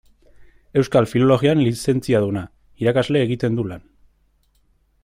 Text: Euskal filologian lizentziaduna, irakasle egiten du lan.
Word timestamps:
Euskal 0.81 1.07
filologian 1.11 1.61
lizentziaduna, 1.65 2.43
irakasle 2.85 3.25
egiten 3.27 3.61
du 3.61 3.71
lan. 3.75 3.89